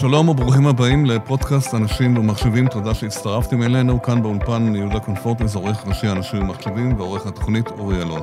שלום 0.00 0.28
וברוכים 0.28 0.66
הבאים 0.66 1.06
לפודקאסט 1.06 1.74
אנשים 1.74 2.16
ומחשבים, 2.16 2.68
תודה 2.68 2.94
שהצטרפתם 2.94 3.62
אלינו. 3.62 4.02
כאן 4.02 4.22
באולפן 4.22 4.74
יהודה 4.74 5.00
קונפורטס, 5.00 5.54
עורך 5.54 5.86
ראשי 5.86 6.08
אנשים 6.08 6.42
ומחשבים 6.42 6.96
ועורך 6.96 7.26
התוכנית 7.26 7.66
אורי 7.66 8.02
אלון. 8.02 8.22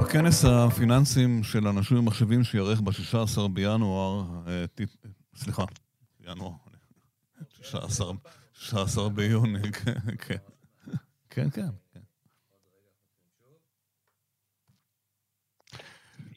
בכנס 0.00 0.44
הפיננסים 0.44 1.42
של 1.42 1.68
אנשים 1.68 1.98
ומחשבים 1.98 2.44
שיארך 2.44 2.80
ב-16 2.80 3.48
בינואר, 3.52 4.24
אה, 4.46 4.64
סליחה, 5.36 5.64
ינואר, 6.26 6.52
16 8.52 9.08
ביוני, 9.08 9.72
כן, 9.72 9.92
כן, 10.18 10.36
כן, 11.30 11.48
כן. 11.50 12.00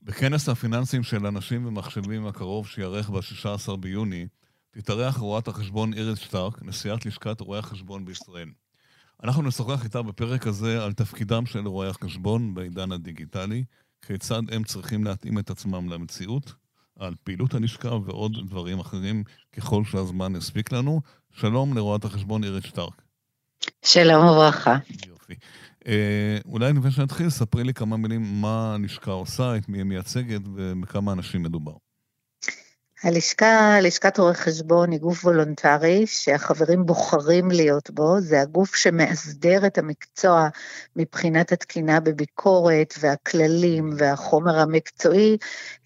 בכנס 0.04 0.50
הפיננסים 0.50 1.04
של 1.04 1.28
אנשים 1.28 1.66
ומחשבים 1.66 2.28
הקרוב 2.28 2.68
שיארך 2.68 3.10
ב-16 3.10 3.76
ביוני, 3.76 4.28
תתארח 4.72 5.18
רואת 5.18 5.48
החשבון 5.48 5.94
איריס 5.94 6.20
שטרק, 6.20 6.62
נשיאת 6.62 7.06
לשכת 7.06 7.42
רואי 7.42 7.60
החשבון 7.60 8.06
בישראל. 8.06 8.50
אנחנו 9.24 9.42
נשוחח 9.42 9.84
איתה 9.84 10.02
בפרק 10.02 10.48
הזה 10.48 10.84
על 10.84 10.94
תפקידם 10.94 11.46
של 11.46 11.68
רואי 11.68 11.90
החשבון 11.90 12.54
בעידן 12.54 12.92
הדיגיטלי, 12.92 13.64
כיצד 14.02 14.42
הם 14.52 14.64
צריכים 14.64 15.04
להתאים 15.04 15.40
את 15.40 15.50
עצמם 15.50 15.90
למציאות, 15.90 16.54
על 17.00 17.14
פעילות 17.24 17.54
הלשכה 17.54 17.96
ועוד 17.96 18.38
דברים 18.46 18.80
אחרים 18.80 19.24
ככל 19.58 19.84
שהזמן 19.84 20.36
יספיק 20.36 20.72
לנו. 20.72 21.02
שלום 21.32 21.78
לרואת 21.78 22.06
החשבון 22.06 22.44
איריס 22.44 22.64
שטרק. 22.64 23.02
שלום 23.86 24.26
וברכה. 24.26 24.78
יופי. 25.08 25.34
אה, 25.88 26.38
אולי 26.46 26.74
לפני 26.74 26.92
שנתחיל, 26.92 27.30
ספרי 27.30 27.64
לי 27.64 27.74
כמה 27.74 27.98
מילים 27.98 28.42
מה 28.42 28.76
הלשכה 28.76 29.12
עושה, 29.12 29.58
את 29.58 29.70
מי 29.70 29.78
היא 29.78 29.84
מייצגת 29.84 30.42
ובכמה 30.54 31.12
אנשים 31.12 31.44
מדובר. 31.44 31.74
הלשכה, 33.04 33.80
לשכת 33.82 34.20
רואי 34.20 34.34
חשבון 34.34 34.92
היא 34.92 35.00
גוף 35.00 35.26
וולונטרי 35.26 36.08
שהחברים 36.08 36.86
בוחרים 36.86 37.52
להיות 37.52 37.90
בו, 37.90 38.20
זה 38.20 38.42
הגוף 38.42 38.76
שמאסדר 38.76 39.66
את 39.68 39.78
המקצוע 39.78 40.48
מבחינת 40.96 41.52
התקינה 41.52 42.00
בביקורת 42.00 42.94
והכללים 43.00 43.90
והחומר 43.98 44.60
המקצועי, 44.60 45.38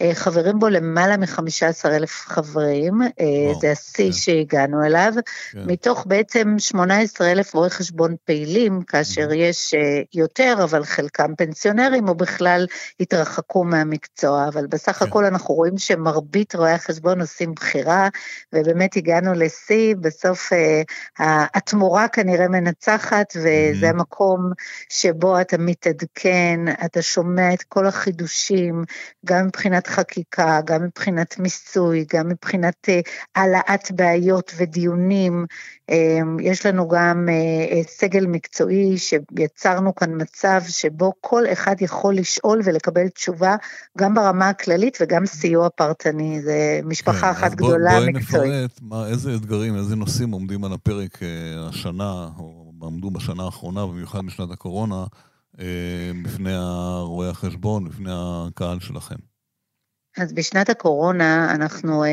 אה, 0.01 0.11
חברים 0.13 0.59
בו 0.59 0.69
למעלה 0.69 1.17
מ-15 1.17 1.85
אלף 1.85 2.11
חברים, 2.11 3.01
אה, 3.01 3.07
וואו, 3.45 3.59
זה 3.59 3.71
השיא 3.71 4.05
כן. 4.05 4.11
שהגענו 4.11 4.85
אליו, 4.85 5.13
כן. 5.51 5.59
מתוך 5.65 6.03
בעצם 6.07 6.55
18 6.57 7.31
אלף 7.31 7.53
רואי 7.53 7.69
חשבון 7.69 8.15
פעילים, 8.25 8.81
כאשר 8.81 9.29
mm-hmm. 9.29 9.35
יש 9.35 9.73
אה, 9.73 10.01
יותר, 10.13 10.55
אבל 10.63 10.83
חלקם 10.83 11.35
פנסיונרים 11.35 12.09
או 12.09 12.15
בכלל 12.15 12.65
התרחקו 12.99 13.63
מהמקצוע, 13.63 14.47
אבל 14.47 14.67
בסך 14.67 14.97
כן. 14.97 15.05
הכל 15.05 15.25
אנחנו 15.25 15.55
רואים 15.55 15.77
שמרבית 15.77 16.55
רואי 16.55 16.71
החשבון 16.71 17.00
חשבון 17.01 17.21
עושים 17.21 17.53
בחירה, 17.53 18.09
ובאמת 18.53 18.95
הגענו 18.95 19.33
לשיא, 19.33 19.95
בסוף 19.95 20.53
uh, 20.53 21.23
התמורה 21.53 22.07
כנראה 22.07 22.47
מנצחת, 22.47 23.33
וזה 23.35 23.89
mm-hmm. 23.89 23.89
המקום 23.89 24.51
שבו 24.89 25.41
אתה 25.41 25.57
מתעדכן, 25.57 26.59
אתה 26.85 27.01
שומע 27.01 27.53
את 27.53 27.63
כל 27.63 27.87
החידושים, 27.87 28.83
גם 29.25 29.45
מבחינת 29.45 29.87
חקיקה, 29.87 30.59
גם 30.65 30.83
מבחינת 30.83 31.39
מיסוי, 31.39 32.05
גם 32.13 32.29
מבחינת 32.29 32.89
uh, 32.89 33.09
העלאת 33.35 33.91
בעיות 33.91 34.51
ודיונים. 34.57 35.45
Uh, 35.91 35.93
יש 36.41 36.65
לנו 36.65 36.87
גם 36.87 37.27
uh, 37.29 37.87
סגל 37.87 38.25
מקצועי 38.25 38.97
שיצרנו 38.97 39.95
כאן 39.95 40.21
מצב 40.21 40.61
שבו 40.67 41.13
כל 41.21 41.43
אחד 41.53 41.75
יכול 41.81 42.15
לשאול 42.15 42.61
ולקבל 42.65 43.07
תשובה, 43.07 43.55
גם 43.97 44.13
ברמה 44.13 44.49
הכללית 44.49 44.97
וגם 45.01 45.25
סיוע 45.25 45.69
פרטני. 45.69 46.41
זה 46.41 46.79
משפחה 46.83 47.19
כן, 47.19 47.27
אחת 47.27 47.51
גדולה 47.55 47.99
בוא, 47.99 48.07
מקצועית. 48.07 48.31
בואי 48.31 48.65
נפרט 48.65 48.79
מה, 48.81 49.07
איזה 49.07 49.35
אתגרים, 49.35 49.75
איזה 49.75 49.95
נושאים 49.95 50.31
עומדים 50.31 50.63
על 50.63 50.73
הפרק 50.73 51.23
אה, 51.23 51.27
השנה, 51.69 52.29
או 52.39 52.71
עמדו 52.83 53.11
בשנה 53.11 53.43
האחרונה, 53.43 53.85
במיוחד 53.85 54.25
בשנת 54.25 54.51
הקורונה, 54.51 55.05
אה, 55.59 55.65
בפני 56.23 56.53
רואי 57.01 57.29
החשבון, 57.29 57.89
בפני 57.89 58.11
הקהל 58.13 58.79
שלכם. 58.79 59.30
אז 60.17 60.33
בשנת 60.33 60.69
הקורונה 60.69 61.55
אנחנו 61.55 62.03
אה, 62.03 62.09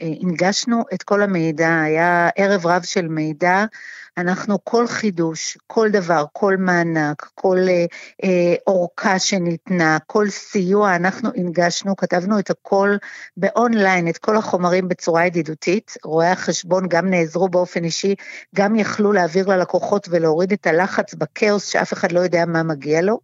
אה, 0.00 0.12
הנגשנו 0.22 0.84
את 0.94 1.02
כל 1.02 1.22
המידע, 1.22 1.80
היה 1.80 2.28
ערב 2.36 2.66
רב 2.66 2.82
של 2.82 3.08
מידע 3.08 3.64
אנחנו 4.18 4.64
כל 4.64 4.86
חידוש, 4.86 5.58
כל 5.66 5.90
דבר, 5.90 6.24
כל 6.32 6.56
מענק, 6.56 7.30
כל 7.34 7.58
אה, 7.68 7.84
אה, 8.24 8.54
אורכה 8.66 9.18
שניתנה, 9.18 9.98
כל 10.06 10.30
סיוע, 10.30 10.96
אנחנו 10.96 11.30
הנגשנו, 11.36 11.96
כתבנו 11.96 12.38
את 12.38 12.50
הכל 12.50 12.96
באונליין, 13.36 14.08
את 14.08 14.18
כל 14.18 14.36
החומרים 14.36 14.88
בצורה 14.88 15.26
ידידותית. 15.26 15.94
רואי 16.04 16.26
החשבון 16.26 16.88
גם 16.88 17.10
נעזרו 17.10 17.48
באופן 17.48 17.84
אישי, 17.84 18.14
גם 18.54 18.76
יכלו 18.76 19.12
להעביר 19.12 19.46
ללקוחות 19.48 20.08
ולהוריד 20.10 20.52
את 20.52 20.66
הלחץ 20.66 21.14
בכאוס 21.14 21.66
שאף 21.66 21.92
אחד 21.92 22.12
לא 22.12 22.20
יודע 22.20 22.44
מה 22.46 22.62
מגיע 22.62 23.02
לו. 23.02 23.18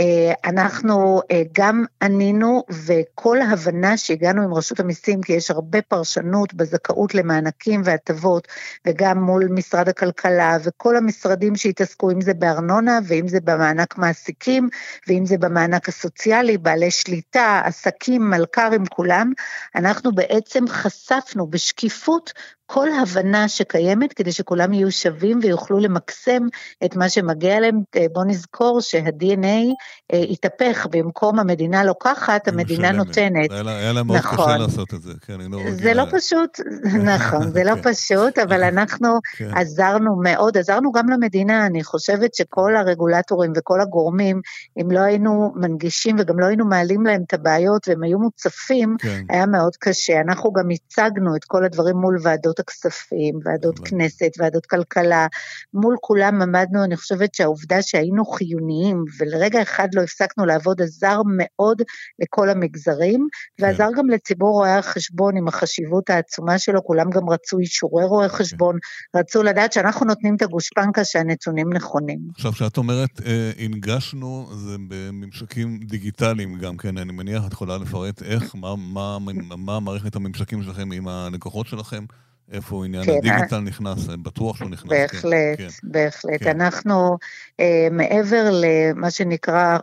אה, 0.00 0.32
אנחנו 0.44 1.20
אה, 1.30 1.42
גם 1.52 1.84
ענינו, 2.02 2.62
וכל 2.86 3.42
הבנה 3.42 3.96
שהגענו 3.96 4.42
עם 4.42 4.54
רשות 4.54 4.80
המיסים, 4.80 5.20
כי 5.20 5.32
יש 5.32 5.50
הרבה 5.50 5.82
פרשנות 5.82 6.54
בזכאות 6.54 7.14
למענקים 7.14 7.82
והטבות, 7.84 8.48
וגם 8.86 9.22
מול 9.22 9.48
משרד 9.50 9.88
הכלכלה, 9.88 10.19
הכלכלה 10.20 10.56
וכל 10.64 10.96
המשרדים 10.96 11.56
שהתעסקו, 11.56 12.10
אם 12.10 12.20
זה 12.20 12.34
בארנונה 12.34 12.98
ואם 13.04 13.28
זה 13.28 13.40
במענק 13.40 13.98
מעסיקים 13.98 14.68
ואם 15.08 15.26
זה 15.26 15.38
במענק 15.38 15.88
הסוציאלי, 15.88 16.58
בעלי 16.58 16.90
שליטה, 16.90 17.62
עסקים, 17.64 18.30
מלכ"רים, 18.30 18.86
כולם, 18.86 19.32
אנחנו 19.74 20.12
בעצם 20.12 20.68
חשפנו 20.68 21.46
בשקיפות 21.46 22.32
כל 22.72 22.88
הבנה 23.02 23.48
שקיימת 23.48 24.12
כדי 24.12 24.32
שכולם 24.32 24.72
יהיו 24.72 24.92
שווים 24.92 25.38
ויוכלו 25.42 25.78
למקסם 25.78 26.42
את 26.84 26.96
מה 26.96 27.08
שמגיע 27.08 27.60
להם. 27.60 27.80
אה, 27.96 28.06
בואו 28.12 28.24
נזכור 28.24 28.80
שה-DNA 28.80 29.74
אה, 30.12 30.18
התהפך, 30.30 30.86
במקום 30.90 31.38
המדינה 31.38 31.84
לוקחת, 31.84 32.48
המדינה. 32.48 32.92
נותנת. 32.92 33.50
היה 33.50 33.92
לה 33.92 34.02
מאוד 34.02 34.18
נכון. 34.18 34.38
קשה 34.38 34.56
לעשות 34.56 34.94
את 34.94 35.02
זה, 35.02 35.12
כן, 35.26 35.40
אני 35.40 35.52
לא 35.52 35.56
רגילה. 35.56 35.76
זה 35.76 35.94
לא 35.94 36.04
פשוט, 36.10 36.60
נכון, 37.14 37.50
זה 37.52 37.64
לא 37.64 37.74
כן. 37.82 37.92
פשוט, 37.92 38.38
אבל 38.38 38.62
אנחנו 38.72 39.08
כן. 39.36 39.50
עזרנו 39.54 40.16
מאוד, 40.22 40.58
עזרנו 40.58 40.92
גם 40.92 41.08
למדינה, 41.08 41.66
אני 41.66 41.84
חושבת 41.84 42.34
שכל 42.34 42.76
הרגולטורים 42.76 43.52
וכל 43.56 43.80
הגורמים, 43.80 44.40
אם 44.80 44.90
לא 44.90 45.00
היינו 45.00 45.52
מנגישים 45.56 46.16
וגם 46.18 46.40
לא 46.40 46.46
היינו 46.46 46.64
מעלים 46.64 47.06
להם 47.06 47.22
את 47.26 47.34
הבעיות 47.34 47.88
והם 47.88 48.02
היו 48.02 48.18
מוצפים, 48.18 48.96
כן. 48.98 49.24
היה 49.28 49.46
מאוד 49.46 49.76
קשה. 49.76 50.20
אנחנו 50.20 50.52
גם 50.52 50.68
הצגנו 50.70 51.36
את 51.36 51.44
כל 51.44 51.64
הדברים 51.64 51.96
מול 51.96 52.18
ועדות 52.22 52.59
הכספים, 52.60 53.40
ועדות 53.44 53.78
כנסת, 53.78 54.30
ועדות 54.38 54.66
כלכלה, 54.66 55.26
מול 55.74 55.96
כולם 56.00 56.42
עמדנו, 56.42 56.84
אני 56.84 56.96
חושבת 56.96 57.34
שהעובדה 57.34 57.82
שהיינו 57.82 58.24
חיוניים 58.24 59.04
ולרגע 59.18 59.62
אחד 59.62 59.88
לא 59.94 60.02
הפסקנו 60.02 60.46
לעבוד 60.46 60.82
עזר 60.82 61.20
מאוד 61.36 61.82
לכל 62.18 62.50
המגזרים, 62.50 63.28
כן. 63.56 63.64
ועזר 63.64 63.88
גם 63.96 64.10
לציבור 64.10 64.52
רואי 64.52 64.70
החשבון 64.70 65.36
עם 65.36 65.48
החשיבות 65.48 66.10
העצומה 66.10 66.58
שלו, 66.58 66.84
כולם 66.84 67.10
גם 67.10 67.30
רצו 67.30 67.58
אישורי 67.58 68.04
רואי 68.04 68.28
כן. 68.28 68.34
חשבון, 68.34 68.78
רצו 69.16 69.42
לדעת 69.42 69.72
שאנחנו 69.72 70.06
נותנים 70.06 70.36
את 70.36 70.42
הגושפנקה 70.42 71.04
שהנתונים 71.04 71.72
נכונים. 71.72 72.18
עכשיו, 72.34 72.52
כשאת 72.52 72.76
אומרת 72.76 73.20
אה, 73.26 73.50
הנגשנו, 73.58 74.48
זה 74.52 74.76
בממשקים 74.88 75.78
דיגיטליים 75.78 76.58
גם 76.58 76.76
כן, 76.76 76.98
אני 76.98 77.12
מניח, 77.12 77.46
את 77.46 77.52
יכולה 77.52 77.78
לפרט 77.78 78.22
איך, 78.22 78.54
מה, 78.54 78.76
מה, 78.76 79.18
מה 79.56 79.80
מערכת 79.80 80.16
הממשקים 80.16 80.62
שלכם 80.62 80.92
עם 80.92 81.08
הלקוחות 81.08 81.66
שלכם? 81.66 82.04
איפה 82.50 82.84
עניין 82.84 83.04
כן, 83.04 83.12
הדיגיטל 83.12 83.60
נכנס, 83.60 84.06
בטוח 84.06 84.56
שהוא 84.56 84.70
נכנס. 84.70 84.90
בהחלט, 84.90 85.58
כן, 85.58 85.68
בהחלט. 85.82 86.42
כן. 86.42 86.60
אנחנו, 86.60 87.18
אה, 87.60 87.88
מעבר 87.90 88.50
למה 88.52 89.10
שנקרא 89.10 89.78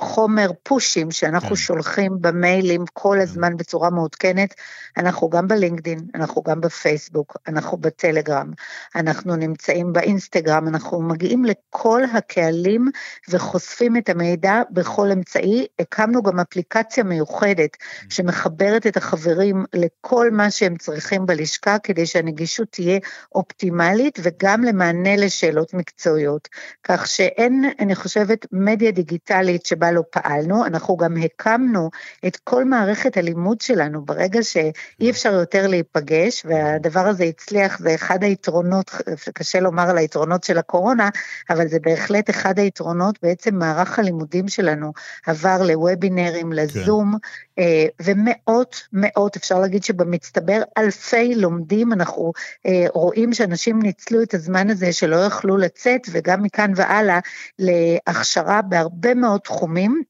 חומר 0.00 0.50
פושים 0.62 1.10
שאנחנו 1.10 1.48
כן. 1.48 1.56
שולחים 1.56 2.12
במיילים 2.20 2.84
כל 2.92 3.14
כן. 3.16 3.22
הזמן 3.22 3.56
בצורה 3.56 3.90
מעודכנת, 3.90 4.54
אנחנו 4.96 5.28
גם 5.28 5.48
בלינקדין, 5.48 5.98
אנחנו 6.14 6.42
גם 6.42 6.60
בפייסבוק, 6.60 7.36
אנחנו 7.48 7.76
בטלגרם, 7.76 8.50
אנחנו 8.96 9.36
נמצאים 9.36 9.92
באינסטגרם, 9.92 10.68
אנחנו 10.68 11.02
מגיעים 11.02 11.44
לכל 11.44 12.02
הקהלים 12.14 12.90
וחושפים 13.28 13.96
את 13.96 14.08
המידע 14.08 14.62
בכל 14.70 15.10
אמצעי. 15.12 15.66
הקמנו 15.78 16.22
גם 16.22 16.40
אפליקציה 16.40 17.04
מיוחדת 17.04 17.70
mm. 17.74 18.04
שמחברת 18.08 18.86
את 18.86 18.96
החברים 18.96 19.64
לכל 19.74 20.30
מה 20.30 20.50
שהם 20.50 20.76
צריכים 20.76 21.26
בלשכה, 21.26 21.78
כדי 21.98 22.06
שהנגישות 22.06 22.68
תהיה 22.70 22.98
אופטימלית 23.34 24.18
וגם 24.22 24.64
למענה 24.64 25.16
לשאלות 25.16 25.74
מקצועיות. 25.74 26.48
כך 26.82 27.06
שאין, 27.06 27.64
אני 27.80 27.94
חושבת, 27.94 28.46
מדיה 28.52 28.90
דיגיטלית 28.90 29.66
שבה 29.66 29.92
לא 29.92 30.02
פעלנו, 30.10 30.66
אנחנו 30.66 30.96
גם 30.96 31.16
הקמנו 31.16 31.90
את 32.26 32.36
כל 32.36 32.64
מערכת 32.64 33.16
הלימוד 33.16 33.60
שלנו 33.60 34.04
ברגע 34.04 34.42
שאי 34.42 35.10
אפשר 35.10 35.32
יותר 35.32 35.66
להיפגש, 35.66 36.46
והדבר 36.48 37.00
הזה 37.00 37.24
הצליח, 37.24 37.78
זה 37.78 37.94
אחד 37.94 38.24
היתרונות, 38.24 38.90
קשה 39.34 39.60
לומר 39.60 39.90
על 39.90 39.98
היתרונות 39.98 40.44
של 40.44 40.58
הקורונה, 40.58 41.08
אבל 41.50 41.68
זה 41.68 41.78
בהחלט 41.80 42.30
אחד 42.30 42.58
היתרונות, 42.58 43.18
בעצם 43.22 43.54
מערך 43.54 43.98
הלימודים 43.98 44.48
שלנו 44.48 44.92
עבר 45.26 45.62
לוובינרים, 45.62 46.52
לזום, 46.52 47.14
כן. 47.56 47.62
ומאות, 48.02 48.82
מאות, 48.92 49.36
אפשר 49.36 49.58
להגיד 49.58 49.84
שבמצטבר 49.84 50.62
אלפי 50.78 51.34
לומדים 51.34 51.77
מדהים, 51.78 51.92
אנחנו 51.92 52.32
אה, 52.66 52.86
רואים 52.94 53.32
שאנשים 53.32 53.82
ניצלו 53.82 54.22
את 54.22 54.34
הזמן 54.34 54.70
הזה 54.70 54.92
שלא 54.92 55.16
יכלו 55.16 55.56
לצאת, 55.56 56.00
וגם 56.10 56.42
מכאן 56.42 56.72
והלאה 56.76 57.18
להכשרה 57.58 58.62
בהרבה 58.62 59.14
מאוד 59.14 59.40
תחומים. 59.40 60.02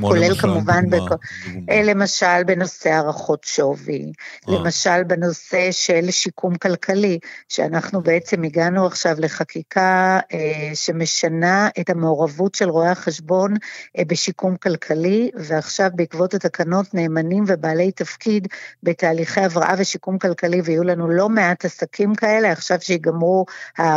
כולל 0.00 0.28
למשל, 0.28 0.40
כמובן, 0.40 0.84
דוגמה, 0.90 1.06
בכ... 1.06 1.12
דוגמה. 1.46 1.82
למשל 1.82 2.44
בנושא 2.46 2.90
הערכות 2.90 3.44
שווי, 3.44 4.12
אה. 4.48 4.54
למשל 4.54 5.04
בנושא 5.04 5.72
של 5.72 6.10
שיקום 6.10 6.54
כלכלי, 6.54 7.18
שאנחנו 7.48 8.02
בעצם 8.02 8.44
הגענו 8.44 8.86
עכשיו 8.86 9.16
לחקיקה 9.18 10.20
אה, 10.32 10.70
שמשנה 10.74 11.68
את 11.80 11.90
המעורבות 11.90 12.54
של 12.54 12.68
רואי 12.68 12.88
החשבון 12.88 13.54
אה, 13.98 14.02
בשיקום 14.06 14.56
כלכלי, 14.56 15.30
ועכשיו 15.34 15.90
בעקבות 15.94 16.34
התקנות 16.34 16.94
נאמנים 16.94 17.44
ובעלי 17.46 17.92
תפקיד 17.92 18.48
בתהליכי 18.82 19.40
הבראה 19.40 19.74
ושיקום 19.78 20.18
כלכלי, 20.18 20.60
ויהיו 20.64 20.84
לנו 20.84 21.08
לא 21.08 21.28
מעט 21.28 21.64
עסקים 21.64 22.14
כאלה, 22.14 22.52
עכשיו 22.52 22.78
שיגמרו 22.80 23.46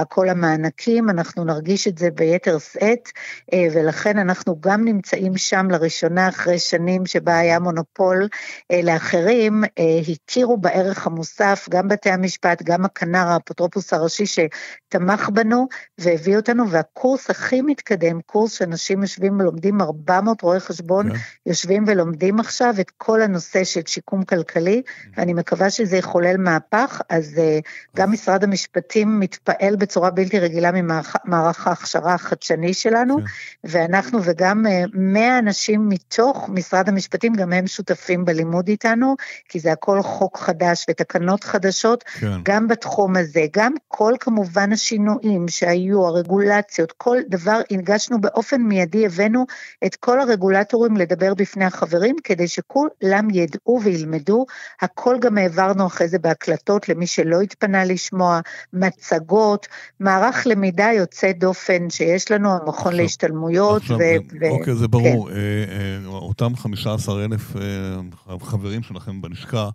כל 0.09 0.29
המענקים, 0.29 1.09
אנחנו 1.09 1.43
נרגיש 1.43 1.87
את 1.87 1.97
זה 1.97 2.11
ביתר 2.11 2.59
שאת, 2.59 3.09
אה, 3.53 3.67
ולכן 3.73 4.17
אנחנו 4.17 4.55
גם 4.61 4.85
נמצאים 4.85 5.37
שם 5.37 5.67
לראשונה 5.79 6.29
אחרי 6.29 6.59
שנים 6.59 7.05
שבה 7.05 7.37
היה 7.37 7.59
מונופול 7.59 8.27
אה, 8.71 8.81
לאחרים, 8.83 9.63
אה, 9.63 9.99
הכירו 10.07 10.57
בערך 10.57 11.07
המוסף, 11.07 11.67
גם 11.69 11.87
בתי 11.87 12.09
המשפט, 12.09 12.63
גם 12.63 12.85
הכנר, 12.85 13.27
האפוטרופוס 13.27 13.93
הראשי 13.93 14.25
שתמך 14.25 15.29
בנו 15.29 15.67
והביא 15.97 16.37
אותנו, 16.37 16.69
והקורס 16.69 17.29
הכי 17.29 17.61
מתקדם, 17.61 18.21
קורס 18.25 18.53
שאנשים 18.53 19.01
יושבים 19.01 19.39
ולומדים, 19.39 19.81
400 19.81 20.41
רואי 20.41 20.59
חשבון 20.59 21.11
yeah. 21.11 21.13
כן. 21.13 21.19
יושבים 21.45 21.83
ולומדים 21.87 22.39
עכשיו 22.39 22.73
את 22.79 22.91
כל 22.97 23.21
הנושא 23.21 23.63
של 23.63 23.81
שיקום 23.85 24.23
כלכלי, 24.23 24.81
mm-hmm. 24.85 25.13
ואני 25.17 25.33
מקווה 25.33 25.69
שזה 25.69 25.97
יחולל 25.97 26.37
מהפך, 26.37 27.01
אז 27.09 27.39
אה, 27.39 27.59
גם 27.95 28.11
משרד 28.11 28.43
המשפטים 28.43 29.19
מתפעל 29.19 29.75
בצורה 29.75 30.09
בלתי 30.09 30.39
רגילה 30.39 30.71
ממערך 30.71 31.67
ההכשרה 31.67 32.13
החדשני 32.13 32.73
שלנו, 32.73 33.17
okay. 33.17 33.21
כן. 33.21 33.69
ואנחנו 33.69 34.19
וגם 34.23 34.65
100 34.93 35.39
אנשים 35.39 35.68
אנשים 35.69 35.89
מתוך 35.89 36.49
משרד 36.49 36.89
המשפטים, 36.89 37.33
גם 37.33 37.53
הם 37.53 37.67
שותפים 37.67 38.25
בלימוד 38.25 38.67
איתנו, 38.67 39.15
כי 39.49 39.59
זה 39.59 39.71
הכל 39.71 40.01
חוק 40.01 40.37
חדש 40.37 40.85
ותקנות 40.89 41.43
חדשות, 41.43 42.03
כן. 42.03 42.41
גם 42.43 42.67
בתחום 42.67 43.15
הזה, 43.15 43.45
גם 43.53 43.73
כל 43.87 44.13
כמובן 44.19 44.71
השינויים 44.71 45.47
שהיו, 45.47 46.05
הרגולציות, 46.05 46.91
כל 46.97 47.17
דבר 47.29 47.61
הנגשנו 47.71 48.21
באופן 48.21 48.61
מיידי, 48.61 49.05
הבאנו 49.05 49.45
את 49.85 49.95
כל 49.95 50.19
הרגולטורים 50.19 50.97
לדבר 50.97 51.33
בפני 51.33 51.65
החברים, 51.65 52.15
כדי 52.23 52.47
שכולם 52.47 53.27
ידעו 53.31 53.79
וילמדו, 53.83 54.45
הכל 54.81 55.17
גם 55.21 55.37
העברנו 55.37 55.87
אחרי 55.87 56.07
זה 56.07 56.19
בהקלטות 56.19 56.89
למי 56.89 57.07
שלא 57.07 57.41
התפנה 57.41 57.85
לשמוע, 57.85 58.39
מצגות, 58.73 59.67
מערך 59.99 60.47
למידה 60.47 60.89
יוצא 60.97 61.31
דופן 61.31 61.89
שיש 61.89 62.31
לנו, 62.31 62.49
המכון 62.51 62.73
עכשיו, 62.73 62.91
להשתלמויות. 62.91 63.81
עכשיו, 63.81 63.97
ו- 64.41 64.49
אוקיי, 64.49 64.75
זה 64.75 64.87
ברור. 64.87 65.29
כן. 65.29 65.35
אה, 65.67 66.05
אה, 66.05 66.05
אותם 66.05 66.55
15 66.55 67.25
אלף 67.25 67.55
אה, 67.55 68.39
חברים 68.41 68.83
שלכם 68.83 69.21
בלשכה, 69.21 69.69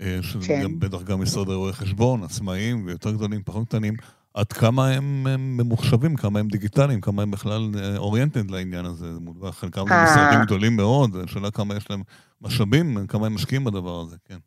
אה, 0.00 0.18
שזה 0.22 0.46
כן. 0.46 0.62
גם 0.62 0.78
בטח 0.80 1.02
גם 1.02 1.22
משרדי 1.22 1.54
רואי 1.54 1.72
חשבון, 1.72 2.22
עצמאים 2.22 2.86
ויותר 2.86 3.10
גדולים, 3.10 3.42
פחות 3.44 3.68
קטנים, 3.68 3.94
עד 4.34 4.52
כמה 4.52 4.88
הם, 4.88 5.26
הם 5.26 5.56
ממוחשבים, 5.56 6.16
כמה 6.16 6.40
הם 6.40 6.48
דיגיטליים, 6.48 7.00
כמה 7.00 7.22
הם 7.22 7.30
בכלל 7.30 7.70
אוריינטד 7.96 8.50
לעניין 8.50 8.84
הזה. 8.84 9.06
חלקם 9.50 9.82
משרדים 9.82 10.44
גדולים 10.44 10.76
מאוד, 10.76 11.16
השאלה 11.24 11.50
כמה 11.50 11.76
יש 11.76 11.90
להם 11.90 12.02
משאבים, 12.42 13.06
כמה 13.06 13.26
הם 13.26 13.34
משקיעים 13.34 13.64
בדבר 13.64 14.00
הזה, 14.00 14.16
כן. 14.24 14.38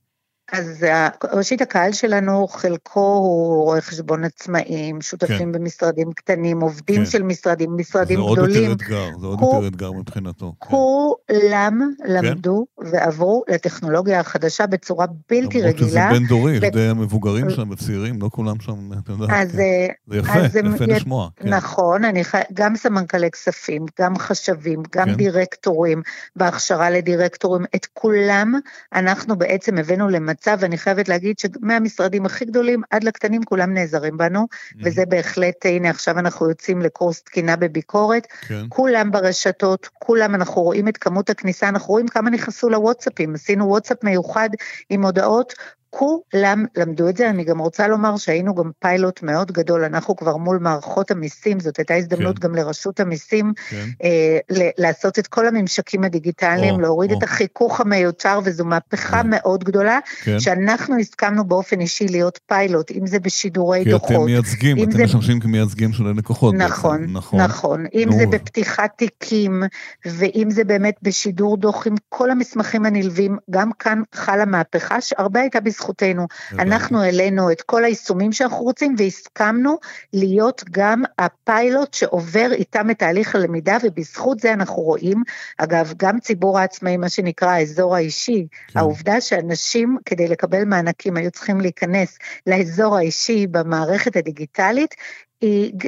אז 0.52 0.86
ראשית 1.34 1.62
הקהל 1.62 1.92
שלנו, 1.92 2.48
חלקו 2.48 3.00
הוא 3.00 3.64
רואה 3.64 3.82
חשבון 3.82 4.24
עצמאים, 4.24 5.02
שותפים 5.02 5.38
כן. 5.38 5.52
במשרדים 5.52 6.12
קטנים, 6.14 6.62
עובדים 6.62 7.04
כן. 7.04 7.06
של 7.06 7.24
משרדים, 7.24 7.78
משרדים 7.78 8.20
זה 8.20 8.32
גדולים. 8.32 8.54
זה 8.54 8.60
עוד 8.60 8.82
יותר 8.82 8.86
אתגר, 8.86 9.20
זה 9.20 9.28
עוד 9.28 9.40
יותר 9.42 9.68
אתגר 9.68 9.92
מבחינתו. 9.92 10.54
כן. 10.62 10.68
כולם 10.70 11.80
כן. 11.98 12.14
למדו 12.14 12.66
ועברו 12.78 13.44
לטכנולוגיה 13.50 14.20
החדשה 14.20 14.68
בצורה 14.68 15.06
בלתי 15.30 15.62
רגילה. 15.62 15.70
למרות 15.70 15.78
שזה 15.78 16.00
בין 16.12 16.28
דורי, 16.28 16.58
ו... 16.58 16.70
די 16.72 16.88
המבוגרים 16.88 17.50
שם, 17.50 17.72
הצעירים, 17.72 18.22
לא 18.22 18.30
כולם 18.32 18.60
שם, 18.60 18.90
אתה 19.04 19.12
יודע. 19.12 19.26
אז, 19.34 19.52
כן. 19.52 19.60
אה, 19.60 19.88
זה 20.08 20.18
יפה, 20.18 20.34
אז 20.34 20.56
יפה 20.56 20.84
י... 20.84 20.88
לשמוע. 20.88 21.30
כן. 21.36 21.54
נכון, 21.54 22.06
אני 22.06 22.24
ח... 22.24 22.36
גם 22.54 22.76
סמנכ"לי 22.76 23.32
כספים, 23.32 23.86
גם 24.02 24.18
חשבים, 24.18 24.84
גם 24.96 25.06
כן. 25.06 25.14
דירקטורים, 25.14 26.02
בהכשרה 26.36 26.90
לדירקטורים, 26.90 27.66
את 27.76 27.88
כולם 27.94 28.54
אנחנו 28.94 29.36
בעצם 29.36 29.78
הבאנו 29.78 30.10
למצב. 30.10 30.41
מצב, 30.42 30.58
ואני 30.60 30.78
חייבת 30.78 31.10
להגיד 31.10 31.40
שמהמשרדים 31.40 32.26
הכי 32.26 32.46
גדולים 32.46 32.82
עד 32.90 33.04
לקטנים 33.04 33.44
כולם 33.44 33.74
נעזרים 33.74 34.18
בנו, 34.18 34.48
mm. 34.52 34.76
וזה 34.84 35.06
בהחלט, 35.06 35.66
הנה 35.66 35.90
עכשיו 35.90 36.20
אנחנו 36.20 36.50
יוצאים 36.50 36.82
לקורס 36.82 37.24
תקינה 37.24 37.56
בביקורת, 37.56 38.28
כן. 38.48 38.64
כולם 38.70 39.12
ברשתות, 39.12 39.90
כולם, 39.94 40.36
אנחנו 40.36 40.62
רואים 40.62 40.88
את 40.88 40.98
כמות 40.98 41.30
הכניסה, 41.30 41.70
אנחנו 41.70 41.88
רואים 41.88 42.08
כמה 42.08 42.30
נכנסו 42.30 42.70
לוואטסאפים, 42.70 43.36
עשינו 43.36 43.68
וואטסאפ 43.68 44.04
מיוחד 44.04 44.50
עם 44.90 45.06
הודעות, 45.06 45.54
כולם 45.94 46.66
למדו 46.78 47.10
את 47.10 47.18
זה, 47.18 47.30
אני 47.30 47.44
גם 47.44 47.60
רוצה 47.60 47.88
לומר 47.88 48.18
שהיינו 48.18 48.56
גם 48.56 48.72
פיילוט 48.80 49.24
מאוד 49.24 49.52
גדול, 49.52 49.84
אנחנו 49.84 50.16
כבר 50.16 50.38
מול 50.38 50.58
מערכות 50.62 51.12
המיסים, 51.12 51.60
זאת 51.60 51.78
הייתה 51.78 51.96
הזדמנות 51.96 52.40
כן. 52.40 52.48
גם 52.48 52.56
לרשות 52.56 53.00
המיסים 53.00 53.54
כן. 53.70 53.86
אה, 54.04 54.38
לעשות 54.78 55.20
את 55.20 55.28
כל 55.28 55.48
הממשקים 55.48 56.04
הדיגיטליים, 56.04 56.74
או, 56.74 56.80
להוריד 56.80 57.12
או. 57.12 57.18
את 57.18 57.24
החיכוך 57.24 57.82
המיותר, 57.82 58.40
וזו 58.44 58.66
מהפכה 58.66 59.24
כן. 59.24 59.30
מאוד 59.30 59.64
גדולה, 59.64 60.00
כן. 60.24 60.40
שאנחנו 60.40 61.00
הסכמנו 61.00 61.44
באופן 61.44 61.80
אישי 61.80 62.08
להיות 62.08 62.40
פיילוט, 62.46 62.92
אם 62.92 63.08
זה 63.08 63.20
בשידורי 63.20 63.84
כי 63.84 63.90
דוחות. 63.90 64.08
כי 64.08 64.16
אתם 64.16 64.26
מייצגים, 64.26 64.84
אתם 64.84 64.92
זה... 64.92 65.04
משמשים 65.04 65.40
כמייצגים 65.40 65.94
של 65.94 66.08
הלקוחות 66.08 66.56
נכון, 66.56 67.02
בעצם. 67.02 67.12
נכון, 67.18 67.40
נכון. 67.42 67.86
אם 67.94 68.08
נו. 68.12 68.18
זה 68.18 68.26
בפתיחת 68.26 68.92
תיקים, 68.98 69.64
ואם 70.06 70.48
זה 70.52 70.64
באמת 70.64 70.96
בשידור 71.02 71.58
דוח 71.58 71.88
עם 71.88 71.96
כל 72.10 72.32
המסמכים 72.32 72.86
הנלווים, 72.86 73.38
גם 73.50 73.70
כאן 73.80 74.02
חלה 74.16 74.46
מהפכה, 74.46 75.02
שהרבה 75.02 75.40
הייתה 75.40 75.60
בזכות. 75.60 75.81
בזכותנו. 75.82 76.28
אנחנו 76.60 77.02
העלינו 77.02 77.52
את 77.52 77.62
כל 77.62 77.84
היישומים 77.84 78.32
שאנחנו 78.32 78.58
רוצים 78.58 78.96
והסכמנו 78.98 79.78
להיות 80.14 80.64
גם 80.72 81.04
הפיילוט 81.20 81.94
שעובר 81.94 82.50
איתם 82.52 82.92
את 82.92 83.00
תהליך 83.00 83.36
הלמידה 83.36 83.78
ובזכות 83.84 84.40
זה 84.40 84.54
אנחנו 84.54 84.76
רואים, 84.76 85.24
אגב, 85.58 85.94
גם 85.98 86.20
ציבור 86.20 86.60
העצמאים, 86.60 87.02
מה 87.02 87.10
שנקרא 87.10 87.50
האזור 87.50 87.96
האישי, 87.96 88.48
כן. 88.68 88.80
העובדה 88.80 89.22
שאנשים 89.22 89.98
כדי 90.06 90.28
לקבל 90.28 90.66
מענקים 90.66 91.18
היו 91.18 91.32
צריכים 91.32 91.62
להיכנס 91.62 92.18
לאזור 92.48 92.98
האישי 92.98 93.48
במערכת 93.48 94.16
הדיגיטלית, 94.16 94.96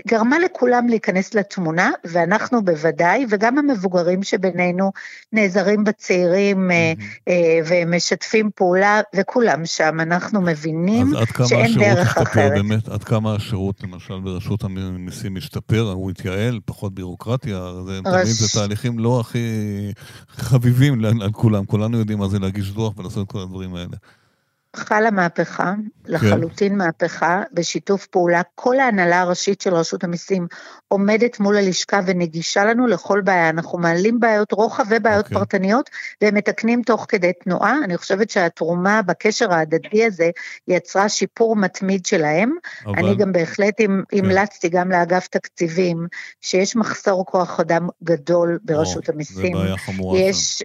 גרמה 0.08 0.40
לכולם 0.40 0.88
להיכנס 0.88 1.34
לתמונה, 1.34 1.92
ואנחנו 2.06 2.66
בוודאי, 2.66 3.26
וגם 3.30 3.58
המבוגרים 3.58 4.24
שבינינו 4.24 4.92
נעזרים 5.34 5.84
בצעירים 5.84 6.72
mm-hmm. 6.72 7.32
ומשתפים 7.66 8.50
פעולה, 8.56 9.02
וכולם 9.16 9.66
שם, 9.66 10.00
אנחנו 10.00 10.42
מבינים 10.42 11.08
שאין 11.48 11.80
דרך 11.80 12.18
אחרת. 12.18 12.52
באמת, 12.52 12.90
עד 12.90 13.04
כמה 13.04 13.36
השירות, 13.36 13.84
למשל, 13.84 14.20
ברשות 14.20 14.64
המיסים 14.64 15.36
משתפר, 15.36 15.82
הוא 15.82 16.12
התייעל, 16.12 16.60
פחות 16.66 16.94
בירוקרטיה, 16.94 17.72
זה, 17.86 18.00
רש... 18.06 18.24
תמיד 18.24 18.36
זה 18.36 18.60
תהליכים 18.60 19.00
לא 19.00 19.20
הכי 19.20 19.48
חביבים 20.30 21.06
על 21.06 21.32
כולם, 21.32 21.66
כולנו 21.66 21.98
יודעים 21.98 22.20
מה 22.20 22.28
זה 22.28 22.40
להגיש 22.40 22.72
דוח 22.72 22.98
ולעשות 22.98 23.28
את 23.28 23.32
כל 23.32 23.40
הדברים 23.40 23.76
האלה. 23.76 23.98
חלה 24.76 25.12
מהפכה, 25.12 25.74
לחלוטין 26.06 26.72
כן. 26.72 26.78
מהפכה, 26.78 27.44
בשיתוף 27.54 28.08
פעולה. 28.08 28.42
כל 28.56 28.80
ההנהלה 28.80 29.22
הראשית 29.22 29.62
של 29.62 29.74
רשות 29.74 30.04
המיסים 30.04 30.48
עומדת 30.88 31.40
מול 31.40 31.58
הלשכה 31.58 32.00
ונגישה 32.06 32.66
לנו 32.66 32.88
לכל 32.88 33.22
בעיה. 33.22 33.50
אנחנו 33.50 33.78
מעלים 33.78 34.20
בעיות 34.20 34.52
רוחב 34.52 34.84
ובעיות 34.90 35.26
okay. 35.26 35.28
אוקיי. 35.28 35.38
פרטניות, 35.38 35.90
והם 36.22 36.36
מתקנים 36.36 36.82
תוך 36.82 37.06
כדי 37.10 37.32
תנועה. 37.44 37.78
אני 37.84 37.98
חושבת 37.98 38.30
שהתרומה 38.30 39.02
בקשר 39.02 39.54
ההדדי 39.54 40.06
הזה 40.06 40.30
יצרה 40.68 41.10
שיפור 41.10 41.56
מתמיד 41.56 42.06
שלהם. 42.06 42.52
אבל... 42.86 42.94
אני 42.98 43.16
גם 43.16 43.32
בהחלט 43.32 43.74
כן. 43.78 43.92
המלצתי 44.12 44.70
גם 44.70 44.92
לאגף 44.92 45.28
תקציבים, 45.28 46.08
שיש 46.42 46.76
מחסור 46.76 47.26
כוח 47.26 47.60
אדם 47.60 47.88
גדול 48.04 48.60
ברשות 48.64 49.10
או, 49.10 49.14
המיסים. 49.14 49.58
זה 49.58 49.64
בעיה 49.64 49.78
חמורה 49.78 50.20
יש. 50.20 50.64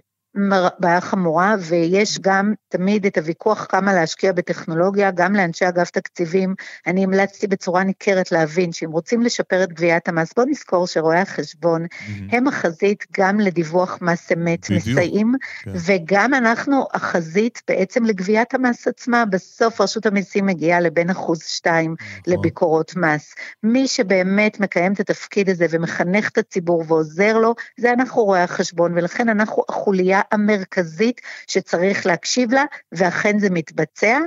בעיה 0.79 1.01
חמורה, 1.01 1.55
ויש 1.59 2.19
גם 2.19 2.53
תמיד 2.67 3.05
את 3.05 3.17
הוויכוח 3.17 3.65
כמה 3.69 3.93
להשקיע 3.93 4.31
בטכנולוגיה, 4.31 5.11
גם 5.11 5.35
לאנשי 5.35 5.67
אגף 5.67 5.89
תקציבים. 5.89 6.55
אני 6.87 7.03
המלצתי 7.03 7.47
בצורה 7.47 7.83
ניכרת 7.83 8.31
להבין 8.31 8.71
שאם 8.71 8.91
רוצים 8.91 9.21
לשפר 9.21 9.63
את 9.63 9.73
גביית 9.73 10.07
המס, 10.07 10.33
בואו 10.33 10.47
נזכור 10.49 10.87
שרואי 10.87 11.17
החשבון 11.17 11.85
mm-hmm. 11.85 12.35
הם 12.35 12.47
החזית 12.47 13.05
גם 13.17 13.39
לדיווח 13.39 13.97
מס 14.01 14.31
אמת, 14.31 14.69
מסייעים, 14.69 15.33
כן. 15.63 15.71
וגם 15.75 16.33
אנחנו 16.33 16.87
החזית 16.93 17.61
בעצם 17.67 18.05
לגביית 18.05 18.53
המס 18.53 18.87
עצמה. 18.87 19.25
בסוף 19.25 19.81
רשות 19.81 20.05
המיסים 20.05 20.45
מגיעה 20.45 20.79
לבין 20.79 21.09
אחוז 21.09 21.43
שתיים 21.43 21.95
נכון. 21.99 22.33
לביקורות 22.33 22.95
מס. 22.95 23.35
מי 23.63 23.87
שבאמת 23.87 24.59
מקיים 24.59 24.93
את 24.93 24.99
התפקיד 24.99 25.49
הזה 25.49 25.65
ומחנך 25.69 26.29
את 26.29 26.37
הציבור 26.37 26.83
ועוזר 26.87 27.37
לו, 27.37 27.55
זה 27.79 27.93
אנחנו 27.93 28.23
רואי 28.23 28.41
החשבון, 28.41 28.97
ולכן 28.97 29.29
אנחנו 29.29 29.63
החוליה 29.69 30.18
הנקודה 30.31 30.49
המרכזית 30.49 31.21
שצריך 31.47 32.05
להקשיב 32.05 32.51
לה, 32.51 32.63
ואכן 32.91 33.39
זה 33.39 33.49
מתבצע. 33.49 34.19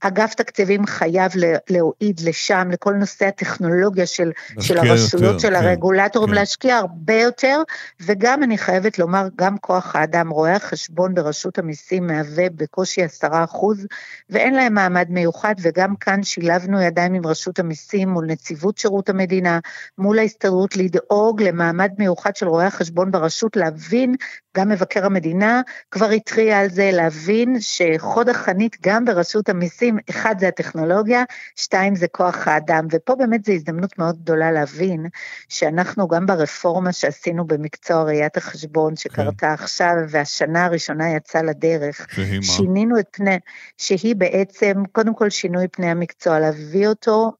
אגף 0.00 0.34
תקציבים 0.34 0.86
חייב 0.86 1.32
להועיד 1.70 2.20
לשם, 2.24 2.68
לכל 2.72 2.92
נושא 2.94 3.26
הטכנולוגיה 3.26 4.06
של, 4.06 4.30
של 4.60 4.78
הרשויות, 4.78 5.34
יותר, 5.34 5.38
של 5.38 5.48
כן, 5.48 5.54
הרגולטורים, 5.54 6.28
כן. 6.28 6.34
להשקיע 6.34 6.76
הרבה 6.76 7.14
יותר, 7.14 7.62
וגם 8.00 8.42
אני 8.42 8.58
חייבת 8.58 8.98
לומר, 8.98 9.28
גם 9.36 9.58
כוח 9.58 9.96
האדם, 9.96 10.30
רואי 10.30 10.52
החשבון 10.52 11.14
ברשות 11.14 11.58
המיסים 11.58 12.06
מהווה 12.06 12.46
בקושי 12.56 13.02
עשרה 13.02 13.44
אחוז, 13.44 13.86
ואין 14.30 14.54
להם 14.54 14.74
מעמד 14.74 15.06
מיוחד, 15.10 15.54
וגם 15.62 15.96
כאן 15.96 16.22
שילבנו 16.22 16.82
ידיים 16.82 17.14
עם 17.14 17.26
רשות 17.26 17.58
המיסים 17.58 18.08
מול 18.08 18.26
נציבות 18.26 18.78
שירות 18.78 19.08
המדינה, 19.08 19.58
מול 19.98 20.18
ההסתדרות 20.18 20.76
לדאוג 20.76 21.42
למעמד 21.42 21.90
מיוחד 21.98 22.36
של 22.36 22.48
רואי 22.48 22.64
החשבון 22.64 23.10
ברשות, 23.10 23.56
להבין, 23.56 24.14
גם 24.56 24.68
מבקר 24.68 25.06
המדינה 25.06 25.60
כבר 25.90 26.10
התריע 26.10 26.58
על 26.58 26.68
זה, 26.68 26.90
להבין 26.92 27.56
שחוד 27.60 28.28
החנית 28.28 28.76
גם 28.82 29.04
ברשות 29.04 29.48
המיסים, 29.48 29.98
אחד 30.10 30.34
זה 30.38 30.48
הטכנולוגיה, 30.48 31.22
שתיים 31.56 31.94
זה 31.94 32.08
כוח 32.08 32.48
האדם, 32.48 32.86
ופה 32.90 33.14
באמת 33.14 33.44
זו 33.44 33.52
הזדמנות 33.52 33.98
מאוד 33.98 34.16
גדולה 34.22 34.52
להבין 34.52 35.06
שאנחנו 35.48 36.08
גם 36.08 36.26
ברפורמה 36.26 36.92
שעשינו 36.92 37.46
במקצוע 37.46 38.02
ראיית 38.02 38.36
החשבון, 38.36 38.96
שקרתה 38.96 39.32
כן. 39.38 39.52
עכשיו, 39.52 39.94
והשנה 40.08 40.64
הראשונה 40.64 41.10
יצאה 41.10 41.42
לדרך, 41.42 42.06
שינינו 42.42 42.98
את 42.98 43.06
פני, 43.10 43.38
שהיא 43.76 44.16
בעצם, 44.16 44.72
קודם 44.92 45.14
כל 45.14 45.30
שינוי 45.30 45.68
פני 45.68 45.90
המקצוע, 45.90 46.38
להביא 46.38 46.88
אותו 46.88 47.32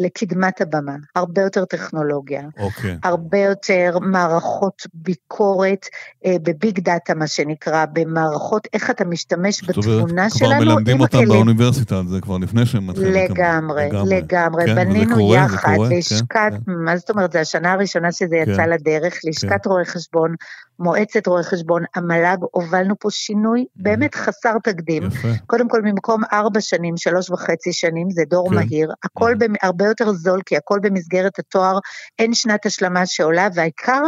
לקדמת 0.00 0.60
הבמה, 0.60 0.96
הרבה 1.16 1.42
יותר 1.42 1.64
טכנולוגיה, 1.64 2.42
אוקיי. 2.58 2.96
הרבה 3.02 3.38
יותר 3.38 3.98
מערכות 4.00 4.82
ביקורת 4.94 5.86
אה, 6.26 6.37
בביג 6.38 6.80
דאטה, 6.80 7.14
מה 7.14 7.26
שנקרא, 7.26 7.84
במערכות, 7.92 8.68
איך 8.72 8.90
אתה 8.90 9.04
משתמש 9.04 9.64
בתמונה 9.64 10.30
שלנו. 10.30 10.50
כבר 10.50 10.64
מלמדים 10.64 11.00
אותם 11.00 11.18
הכלים. 11.18 11.28
באוניברסיטה 11.28 12.02
זה 12.08 12.20
כבר 12.20 12.38
לפני 12.38 12.66
שהם 12.66 12.86
מתחילים. 12.86 13.14
לגמרי, 13.14 13.86
לגמרי. 13.86 14.16
לגמרי. 14.16 14.66
כן, 14.66 14.74
בנינו 14.74 15.16
קורה, 15.16 15.36
יחד, 15.36 15.74
קורה, 15.74 15.88
לשכת, 15.90 16.24
כן, 16.30 16.50
כן. 16.66 16.72
מה 16.84 16.96
זאת 16.96 17.10
אומרת, 17.10 17.32
זו 17.32 17.38
השנה 17.38 17.72
הראשונה 17.72 18.12
שזה 18.12 18.36
כן. 18.44 18.52
יצא 18.52 18.62
לדרך, 18.62 19.14
לשכת 19.24 19.64
כן. 19.64 19.70
רואי 19.70 19.84
חשבון, 19.84 20.34
מועצת 20.78 21.26
רואי 21.26 21.42
חשבון, 21.42 21.82
המל"ג, 21.94 22.36
הובלנו 22.50 22.94
פה 22.98 23.08
שינוי 23.10 23.60
mm. 23.60 23.82
באמת 23.82 24.14
חסר 24.14 24.54
תקדים. 24.62 25.02
יפה. 25.02 25.28
קודם 25.46 25.68
כל, 25.68 25.82
ממקום 25.82 26.22
ארבע 26.32 26.60
שנים, 26.60 26.96
שלוש 26.96 27.30
וחצי 27.30 27.72
שנים, 27.72 28.10
זה 28.10 28.22
דור 28.30 28.48
כן. 28.50 28.54
מהיר, 28.54 28.92
הכל 29.04 29.34
mm. 29.34 29.56
הרבה 29.62 29.84
יותר 29.84 30.12
זול, 30.12 30.40
כי 30.46 30.56
הכל 30.56 30.78
במסגרת 30.82 31.38
התואר, 31.38 31.78
אין 32.18 32.34
שנת 32.34 32.66
השלמה 32.66 33.06
שעולה, 33.06 33.48
והעיקר, 33.54 34.02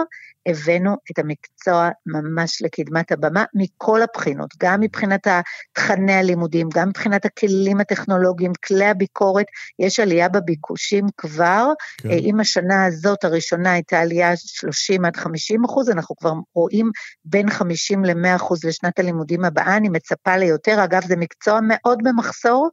הבאנו 0.49 0.97
את 1.11 1.19
המקצוע 1.19 1.89
ממש 2.07 2.63
לקדמת 2.63 3.13
הבמה 3.13 3.45
מכל 3.55 4.03
הבחינות, 4.03 4.51
גם 4.59 4.81
מבחינת 4.81 5.27
תכני 5.73 6.15
הלימודים, 6.15 6.69
גם 6.75 6.89
מבחינת 6.89 7.25
הכלים 7.25 7.81
הטכנולוגיים, 7.81 8.53
כלי 8.67 8.85
הביקורת, 8.85 9.47
יש 9.79 10.01
עלייה 10.01 10.29
בביקושים 10.29 11.07
כבר, 11.17 11.67
כן. 11.99 12.09
אם 12.11 12.37
אה, 12.37 12.41
השנה 12.41 12.85
הזאת 12.85 13.25
הראשונה 13.25 13.73
הייתה 13.73 14.01
עלייה 14.01 14.33
30 14.37 15.05
עד 15.05 15.17
50 15.17 15.65
אחוז, 15.65 15.91
אנחנו 15.91 16.17
כבר 16.17 16.33
רואים 16.55 16.91
בין 17.25 17.51
50 17.51 18.05
ל-100 18.05 18.37
אחוז 18.37 18.65
לשנת 18.65 18.99
הלימודים 18.99 19.45
הבאה, 19.45 19.77
אני 19.77 19.89
מצפה 19.89 20.37
ליותר, 20.37 20.85
אגב 20.85 21.03
זה 21.07 21.17
מקצוע 21.17 21.61
מאוד 21.63 21.99
במחסור, 22.05 22.69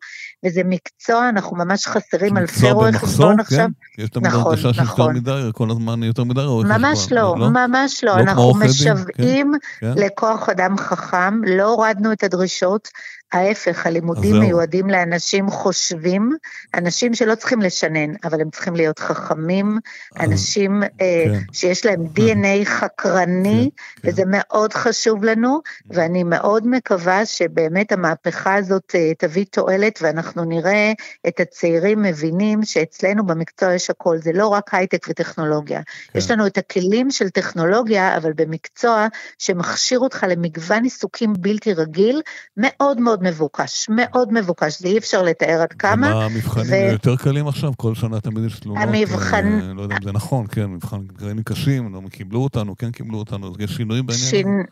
וזה 0.45 0.61
מקצוע, 0.65 1.29
אנחנו 1.29 1.57
ממש 1.57 1.87
חסרים 1.87 2.37
אלפי 2.37 2.71
רואי 2.71 2.93
חשבון 2.93 3.39
עכשיו. 3.39 3.67
כן? 3.97 4.03
יש 4.03 4.09
תמיד 4.09 4.27
נכון, 4.27 4.41
הרגשה 4.41 4.69
נכון. 4.69 4.85
שיותר 4.85 5.07
מדי, 5.07 5.49
כל 5.53 5.71
הזמן 5.71 6.03
יותר 6.03 6.23
מדי 6.23 6.41
רואי 6.41 6.65
חשבון. 6.65 6.81
ממש 6.81 7.11
לא, 7.11 7.35
לא? 7.37 7.49
ממש 7.57 8.03
לא, 8.03 8.15
לא 8.15 8.19
אנחנו 8.19 8.53
משוועים 8.55 9.53
כן, 9.79 9.93
כן. 9.95 10.01
לכוח 10.05 10.49
אדם 10.49 10.77
חכם, 10.77 11.43
לא 11.43 11.63
הורדנו 11.63 12.11
את 12.11 12.23
הדרישות, 12.23 12.89
ההפך, 13.33 13.85
הלימודים 13.85 14.39
מיועדים 14.39 14.89
לאנשים 14.89 15.49
חושבים, 15.49 16.31
אנשים 16.73 17.13
שלא 17.13 17.35
צריכים 17.35 17.61
לשנן, 17.61 18.13
אבל 18.23 18.41
הם 18.41 18.49
צריכים 18.49 18.75
להיות 18.75 18.99
חכמים, 18.99 19.79
אנשים 20.19 20.83
אה, 20.83 20.89
כן. 21.25 21.39
שיש 21.53 21.85
להם 21.85 22.05
DNA 22.15 22.65
חקרני, 22.65 23.69
כן, 23.75 24.01
כן. 24.01 24.09
וזה 24.09 24.23
מאוד 24.25 24.73
חשוב 24.73 25.23
לנו, 25.23 25.61
ואני 25.89 26.23
מאוד 26.23 26.67
מקווה 26.67 27.25
שבאמת 27.25 27.91
המהפכה 27.91 28.55
הזאת 28.55 28.95
אה, 28.95 29.11
תביא 29.17 29.45
תועלת, 29.51 29.99
ואנחנו 30.01 30.43
נראה 30.45 30.91
את 31.27 31.39
הצעירים 31.39 32.01
מבינים 32.01 32.63
שאצלנו 32.63 33.25
במקצוע 33.25 33.73
יש 33.73 33.89
הכל, 33.89 34.17
זה 34.17 34.31
לא 34.33 34.47
רק 34.47 34.73
הייטק 34.73 35.05
וטכנולוגיה. 35.09 35.81
כן. 35.83 36.19
יש 36.19 36.31
לנו 36.31 36.47
את 36.47 36.57
הכלים 36.57 37.11
של 37.11 37.29
טכנולוגיה, 37.29 38.17
אבל 38.17 38.33
במקצוע 38.33 39.07
שמכשיר 39.37 39.99
אותך 39.99 40.25
למגוון 40.29 40.83
עיסוקים 40.83 41.33
בלתי 41.39 41.73
רגיל, 41.73 42.21
מאוד 42.57 42.99
מאוד 43.01 43.16
מאוד 43.21 43.33
מבוקש, 43.33 43.87
מאוד 43.89 44.33
מבוקש, 44.33 44.79
זה 44.79 44.87
אי 44.87 44.97
אפשר 44.97 45.21
לתאר 45.23 45.61
עד 45.61 45.73
כמה. 45.73 46.07
ומה 46.07 46.25
המבחנים 46.25 46.89
ו... 46.89 46.91
יותר 46.91 47.15
קלים 47.15 47.47
עכשיו? 47.47 47.71
כל 47.77 47.95
שנה 47.95 48.21
תמיד 48.21 48.43
יש 48.45 48.59
תלונות. 48.59 48.83
המבחן... 48.83 49.59
אה, 49.61 49.73
לא 49.73 49.81
יודע 49.81 49.95
אם 49.95 50.03
זה 50.03 50.11
נכון, 50.11 50.47
כן, 50.47 50.65
מבחנים 50.65 51.43
קשים, 51.45 51.93
לא 51.93 52.01
קיבלו 52.11 52.39
אותנו, 52.39 52.77
כן 52.77 52.91
קיבלו 52.91 53.17
אותנו, 53.17 53.53
יש 53.59 53.71
שינויים 53.71 54.05
בעניין? 54.05 54.29
שין... 54.29 54.63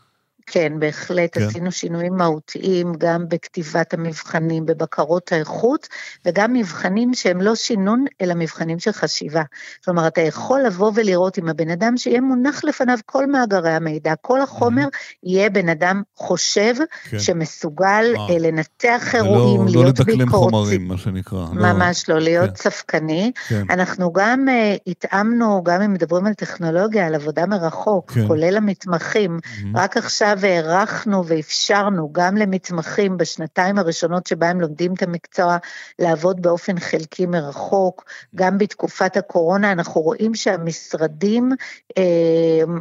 כן, 0.46 0.72
בהחלט 0.78 1.38
כן. 1.38 1.42
עשינו 1.46 1.72
שינויים 1.72 2.14
מהותיים 2.14 2.92
גם 2.98 3.24
בכתיבת 3.28 3.94
המבחנים, 3.94 4.66
בבקרות 4.66 5.32
האיכות, 5.32 5.88
וגם 6.26 6.52
מבחנים 6.52 7.14
שהם 7.14 7.40
לא 7.40 7.54
שינון, 7.54 8.04
אלא 8.20 8.34
מבחנים 8.34 8.78
של 8.78 8.92
חשיבה. 8.92 9.42
כלומר, 9.84 10.06
אתה 10.06 10.20
יכול 10.20 10.60
לבוא 10.66 10.92
ולראות 10.94 11.38
עם 11.38 11.48
הבן 11.48 11.70
אדם 11.70 11.96
שיהיה 11.96 12.20
מונח 12.20 12.64
לפניו 12.64 12.98
כל 13.06 13.26
מאגרי 13.26 13.70
המידע, 13.70 14.14
כל 14.20 14.40
החומר. 14.40 14.88
יהיה 15.22 15.50
בן 15.50 15.68
אדם 15.68 16.02
חושב, 16.16 16.74
כן. 17.10 17.18
שמסוגל 17.18 18.04
אה. 18.16 18.26
אה 18.30 18.38
לנתח 18.38 19.14
אירועים, 19.14 19.60
לא, 19.60 19.82
להיות 19.82 19.98
ביקורתי. 19.98 20.12
לא 20.12 20.24
לדקלם 20.24 20.30
חומרים, 20.30 20.88
מה 20.88 20.98
שנקרא. 20.98 21.38
לא- 21.38 21.72
ממש 21.72 22.08
לא, 22.08 22.14
לא 22.14 22.20
להיות 22.20 22.50
כן. 22.50 22.56
ספקני. 22.56 23.32
כן. 23.48 23.62
אנחנו 23.70 24.12
גם 24.12 24.44
uh, 24.48 24.78
התאמנו, 24.86 25.62
גם 25.64 25.82
אם 25.82 25.92
מדברים 25.92 26.26
על 26.26 26.34
טכנולוגיה, 26.34 27.06
על 27.06 27.14
עבודה 27.14 27.46
מרחוק, 27.46 28.12
כן. 28.12 28.26
כולל 28.26 28.56
המתמחים, 28.56 29.38
mm-hmm. 29.42 29.66
רק 29.74 29.96
עכשיו, 29.96 30.35
והארכנו 30.36 31.26
ואפשרנו 31.26 32.08
גם 32.12 32.36
למתמחים 32.36 33.16
בשנתיים 33.16 33.78
הראשונות 33.78 34.26
שבהם 34.26 34.60
לומדים 34.60 34.94
את 34.94 35.02
המקצוע 35.02 35.56
לעבוד 35.98 36.42
באופן 36.42 36.80
חלקי 36.80 37.26
מרחוק, 37.26 38.04
גם 38.34 38.58
בתקופת 38.58 39.16
הקורונה 39.16 39.72
אנחנו 39.72 40.00
רואים 40.00 40.34
שהמשרדים 40.34 41.50
אה, 41.98 42.02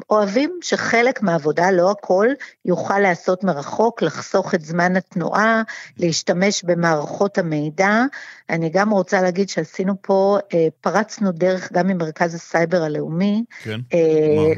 אוהבים 0.09 0.59
שחלק 0.61 1.21
מהעבודה, 1.21 1.71
לא 1.71 1.91
הכל, 1.91 2.27
יוכל 2.65 2.99
להיעשות 2.99 3.43
מרחוק, 3.43 4.01
לחסוך 4.01 4.55
את 4.55 4.65
זמן 4.65 4.95
התנועה, 4.95 5.61
להשתמש 5.97 6.63
במערכות 6.63 7.37
המידע. 7.37 8.01
אני 8.49 8.69
גם 8.69 8.89
רוצה 8.89 9.21
להגיד 9.21 9.49
שעשינו 9.49 9.93
פה, 10.01 10.37
אה, 10.53 10.67
פרצנו 10.81 11.31
דרך 11.31 11.71
גם 11.73 11.87
ממרכז 11.87 12.35
הסייבר 12.35 12.81
הלאומי, 12.81 13.43
כן, 13.63 13.79
אה, 13.93 13.99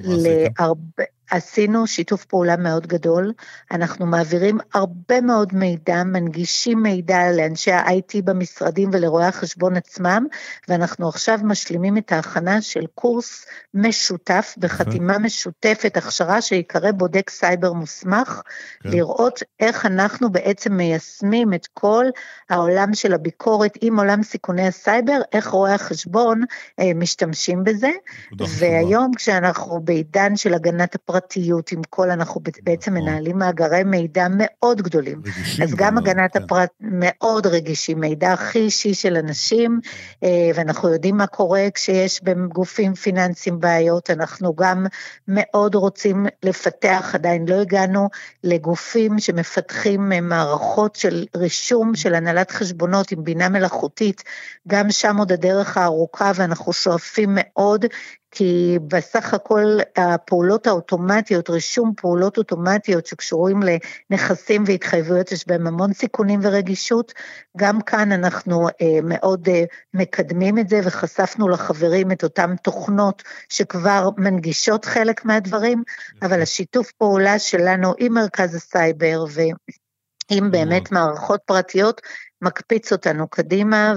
מה, 0.04 0.16
מה 0.16 0.24
להרבה, 0.60 1.04
עשינו 1.32 1.88
שיתוף 1.88 2.26
פעולה 2.26 2.58
מאוד 2.58 2.88
גדול, 2.88 3.34
אנחנו 3.72 4.06
מעבירים 4.06 4.58
הרבה 4.74 5.22
מאוד 5.22 5.54
מידע, 5.56 6.04
מנגישים 6.04 6.84
מידע 6.84 7.32
לאנשי 7.32 7.72
ה-IT 7.72 8.22
במשרדים 8.24 8.90
ולרואי 8.94 9.26
החשבון 9.26 9.76
עצמם, 9.76 10.26
ואנחנו 10.68 11.10
עכשיו 11.10 11.40
משלימים 11.44 11.98
את 11.98 12.12
ההכנה 12.12 12.62
של 12.62 12.86
קורס 12.96 13.46
משותף, 13.74 14.56
בחתימה 14.58 15.18
משותפת, 15.18 15.98
הכשרה 15.98 16.42
שיקרא 16.42 16.92
בודק 16.92 17.30
סייבר 17.30 17.74
מוסמך, 17.74 18.42
כן. 18.80 18.90
לראות 18.90 19.40
איך 19.60 19.86
אנחנו 19.86 20.32
בעצם 20.32 20.74
מיישמים 20.74 21.54
את 21.54 21.68
כל 21.74 22.06
העולם 22.50 22.94
של 22.94 23.14
הביקורת 23.14 23.78
עם 23.82 24.00
עולם 24.00 24.24
סיכוני 24.24 24.68
הסייבר, 24.68 25.22
איך 25.34 25.48
רואי 25.48 25.72
החשבון 25.72 26.42
אה, 26.80 26.92
משתמשים 26.96 27.64
בזה, 27.64 27.92
והיום 28.60 29.12
כשאנחנו 29.16 29.80
בעידן 29.80 30.36
של 30.36 30.54
הגנת 30.54 30.96
הפרט, 30.96 31.17
הפרטיות 31.18 31.72
עם 31.72 31.82
כל, 31.90 32.12
אנחנו 32.12 32.42
בעצם 32.64 32.92
נכון. 32.94 33.04
מנהלים 33.04 33.38
מאגרי 33.38 33.84
מידע 33.84 34.28
מאוד 34.30 34.82
גדולים. 34.82 35.22
אז 35.64 35.76
גם 35.76 35.98
הגנת 35.98 36.34
כן. 36.34 36.44
הפרט 36.44 36.70
מאוד 36.82 37.48
רגישים, 37.48 38.00
מידע 38.00 38.34
הכי 38.34 38.60
אישי 38.60 38.94
של 38.94 39.18
אנשים, 39.18 39.80
אה, 40.24 40.50
ואנחנו 40.56 40.90
יודעים 40.90 41.18
מה 41.18 41.28
קורה 41.28 41.68
כשיש 41.74 42.24
בגופים 42.24 42.94
פיננסיים 42.94 43.60
בעיות, 43.60 44.10
אנחנו 44.10 44.56
גם 44.56 44.86
מאוד 45.28 45.76
רוצים 45.76 46.26
לפתח, 46.44 47.12
עדיין 47.14 47.48
לא 47.48 47.62
הגענו 47.62 48.10
לגופים 48.44 49.20
שמפתחים 49.20 50.12
מערכות 50.22 50.96
של 50.96 51.26
רישום 51.36 51.96
של 51.96 52.16
הנהלת 52.16 52.52
חשבונות 52.52 53.12
עם 53.12 53.24
בינה 53.24 53.50
מלאכותית, 53.50 54.24
גם 54.68 54.92
שם 54.92 55.18
עוד 55.18 55.32
הדרך 55.32 55.78
הארוכה 55.78 56.32
ואנחנו 56.36 56.74
שואפים 56.74 57.30
מאוד 57.32 57.86
כי 58.32 58.78
בסך 58.88 59.34
הכל 59.34 59.78
הפעולות 59.98 60.68
האוטומטיות, 60.68 61.50
רישום 61.50 61.94
פעולות 61.98 62.38
אוטומטיות 62.38 63.06
שקשורים 63.06 63.60
לנכסים 64.12 64.64
והתחייבויות, 64.68 65.32
יש 65.32 65.48
בהם 65.48 65.68
המון 65.68 65.94
סיכונים 65.94 66.40
ורגישות. 66.44 67.14
גם 67.58 67.82
כאן 67.82 68.12
אנחנו 68.12 68.68
אה, 68.68 69.00
מאוד 69.04 69.50
אה, 69.50 69.64
מקדמים 69.94 70.60
את 70.60 70.70
זה 70.70 70.80
וחשפנו 70.84 71.50
לחברים 71.50 72.12
את 72.12 72.24
אותן 72.24 72.56
תוכנות 72.56 73.24
שכבר 73.50 74.10
מנגישות 74.18 74.86
חלק 74.86 75.26
מהדברים, 75.26 75.84
אבל 76.22 76.42
השיתוף 76.42 76.92
פעולה 76.92 77.40
שלנו 77.40 77.94
עם 77.98 78.14
מרכז 78.14 78.56
הסייבר 78.56 79.26
ו... 79.30 79.42
עם 80.32 80.52
באמת 80.52 80.92
מערכות 80.92 81.40
פרטיות, 81.46 82.02
מקפיץ 82.42 82.92
אותנו 82.92 83.28
קדימה 83.28 83.94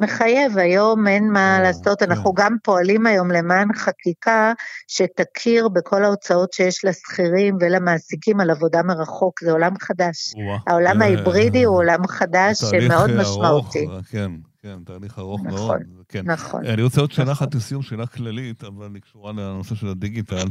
ומחייב, 0.00 0.58
היום 0.58 1.08
אין 1.08 1.32
מה 1.32 1.58
או, 1.58 1.62
לעשות, 1.62 1.98
כן. 1.98 2.10
אנחנו 2.10 2.32
גם 2.32 2.56
פועלים 2.62 3.06
היום 3.06 3.30
למען 3.30 3.68
חקיקה 3.74 4.52
שתכיר 4.88 5.68
בכל 5.68 6.04
ההוצאות 6.04 6.52
שיש 6.52 6.84
לשכירים 6.84 7.56
ולמעסיקים 7.60 8.40
על 8.40 8.50
עבודה 8.50 8.82
מרחוק, 8.82 9.40
זה 9.40 9.52
עולם 9.52 9.72
חדש. 9.80 10.34
העולם 10.66 11.02
אה, 11.02 11.06
ההיברידי 11.06 11.64
הוא 11.64 11.76
עולם 11.76 12.06
חדש 12.06 12.58
שמאוד 12.58 13.10
משמעותי. 13.10 13.86
כן. 14.10 14.30
כן, 14.62 14.78
תהליך 14.84 15.18
ארוך 15.18 15.40
נכון, 15.44 15.56
מאוד. 15.58 15.80
כן. 16.08 16.22
נכון. 16.24 16.66
אני 16.66 16.82
רוצה 16.82 17.00
עוד 17.00 17.12
שאלה 17.12 17.30
נכון. 17.30 17.46
אחת 17.46 17.54
לסיום, 17.54 17.82
שאלה 17.82 18.06
כללית, 18.06 18.64
אבל 18.64 18.90
היא 18.94 19.02
קשורה 19.02 19.32
לנושא 19.32 19.74
של 19.74 19.88
הדיגיטל. 19.88 20.46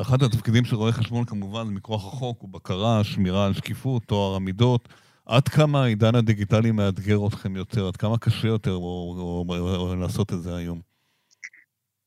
אחד 0.00 0.22
התפקידים 0.22 0.64
של 0.64 0.76
רואה 0.76 0.92
חשבון 0.92 1.24
כמובן 1.24 1.62
מכוח 1.62 2.06
החוק 2.06 2.38
הוא 2.40 2.50
בקרה, 2.52 3.04
שמירה 3.04 3.46
על 3.46 3.54
שקיפות, 3.54 4.04
טוהר 4.04 4.36
המידות. 4.36 4.88
עד 5.26 5.48
כמה 5.48 5.82
העידן 5.82 6.14
הדיגיטלי 6.14 6.70
מאתגר 6.70 7.26
אתכם 7.26 7.56
יותר? 7.56 7.86
עד 7.86 7.96
כמה 7.96 8.18
קשה 8.18 8.48
יותר 8.48 8.72
או, 8.72 9.14
או, 9.18 9.44
או, 9.48 9.76
או 9.76 9.96
לעשות 9.96 10.32
את 10.32 10.42
זה 10.42 10.56
היום? 10.56 10.80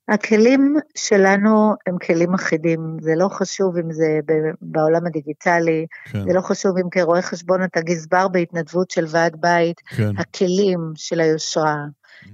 הכלים 0.09 0.75
שלנו 0.97 1.73
הם 1.87 1.97
כלים 1.97 2.33
אחידים, 2.33 2.97
זה 3.01 3.11
לא 3.15 3.27
חשוב 3.27 3.77
אם 3.77 3.91
זה 3.91 4.19
בעולם 4.61 5.05
הדיגיטלי, 5.05 5.85
כן. 6.11 6.23
זה 6.23 6.33
לא 6.33 6.41
חשוב 6.41 6.77
אם 6.77 6.89
כרואה 6.89 7.21
חשבון 7.21 7.63
אתה 7.63 7.81
גזבר 7.81 8.27
בהתנדבות 8.27 8.91
של 8.91 9.05
ועד 9.09 9.35
בית, 9.39 9.79
כן. 9.79 10.17
הכלים 10.17 10.91
של 10.95 11.19
היושרה, 11.19 11.85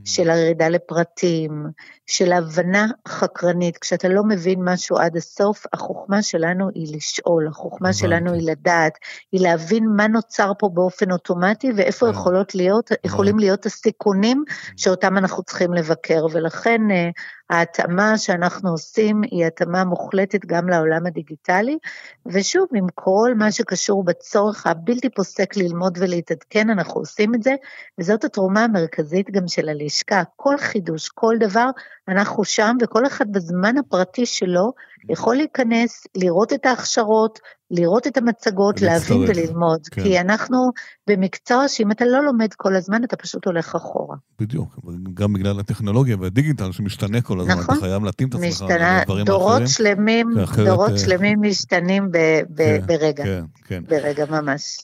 של 0.05 0.29
הירידה 0.29 0.69
לפרטים, 0.69 1.65
של 2.07 2.31
הבנה 2.31 2.87
חקרנית. 3.07 3.77
כשאתה 3.77 4.07
לא 4.07 4.23
מבין 4.23 4.59
משהו 4.63 4.97
עד 4.97 5.17
הסוף, 5.17 5.65
החוכמה 5.73 6.21
שלנו 6.21 6.69
היא 6.75 6.95
לשאול, 6.95 7.47
החוכמה 7.47 7.93
שלנו 7.93 8.33
היא 8.33 8.49
לדעת, 8.49 8.97
היא 9.31 9.41
להבין 9.41 9.85
מה 9.95 10.07
נוצר 10.07 10.51
פה 10.59 10.69
באופן 10.69 11.11
אוטומטי 11.11 11.71
ואיפה 11.75 12.05
כן. 12.05 12.11
יכולות 12.11 12.55
להיות, 12.55 12.91
יכולים 13.03 13.39
להיות 13.39 13.65
הסיכונים 13.65 14.43
שאותם 14.77 15.17
אנחנו 15.17 15.43
צריכים 15.43 15.73
לבקר, 15.73 16.25
ולכן 16.31 16.81
אה, 16.91 17.09
ההתאמה 17.53 18.17
שאנחנו 18.17 18.69
עושים 18.69 19.21
היא 19.31 19.45
התאמה 19.45 19.83
מוחלטת 19.83 20.45
גם 20.45 20.69
לעולם 20.69 21.05
הדיגיטלי, 21.05 21.77
ושוב, 22.25 22.67
עם 22.75 22.87
כל 22.95 23.33
מה 23.37 23.51
שקשור 23.51 24.03
בצורך 24.03 24.67
הבלתי 24.67 25.09
פוסק 25.09 25.57
ללמוד 25.57 25.97
ולהתעדכן, 26.01 26.69
אנחנו 26.69 27.01
עושים 27.01 27.35
את 27.35 27.43
זה, 27.43 27.55
וזאת 27.99 28.23
התרומה 28.23 28.63
המרכזית 28.63 29.31
גם 29.31 29.47
של 29.47 29.69
הלשכה. 29.69 30.23
כל 30.35 30.57
חידוש, 30.57 31.09
כל 31.09 31.35
דבר, 31.39 31.69
אנחנו 32.07 32.43
שם, 32.43 32.75
וכל 32.81 33.05
אחד 33.07 33.31
בזמן 33.31 33.77
הפרטי 33.77 34.25
שלו 34.25 34.73
יכול 35.09 35.35
להיכנס, 35.35 36.07
לראות 36.15 36.53
את 36.53 36.65
ההכשרות, 36.65 37.39
לראות 37.71 38.07
את 38.07 38.17
המצגות, 38.17 38.81
להבין 38.81 39.17
וללמוד. 39.17 39.87
כן. 39.91 40.03
כי 40.03 40.19
אנחנו 40.19 40.71
במקצוע 41.09 41.67
שאם 41.67 41.91
אתה 41.91 42.05
לא 42.05 42.23
לומד 42.23 42.53
כל 42.53 42.75
הזמן, 42.75 43.03
אתה 43.03 43.15
פשוט 43.15 43.45
הולך 43.45 43.75
אחורה. 43.75 44.15
בדיוק, 44.39 44.79
גם 45.13 45.33
בגלל 45.33 45.59
הטכנולוגיה 45.59 46.17
והדיגיטל 46.19 46.71
שמשתנה 46.71 47.21
כל 47.21 47.39
הזמן, 47.39 47.53
נכון, 47.53 47.75
אתה 47.75 47.85
חייב 47.85 48.03
להתאים 48.03 48.29
את 48.29 48.33
עצמך 48.33 48.47
משתנה, 48.47 49.01
לדברים 49.01 49.25
דורות 49.25 49.51
האחרים. 49.51 49.67
שלמים, 49.67 50.39
אחרת, 50.43 50.67
דורות 50.67 50.91
uh... 50.91 50.97
שלמים 50.97 51.41
משתנים 51.41 52.11
ב, 52.11 52.17
ב, 52.49 52.57
כן, 52.57 52.85
ברגע, 52.85 53.23
כן, 53.23 53.43
כן. 53.63 53.83
ברגע 53.89 54.25
ממש. 54.29 54.79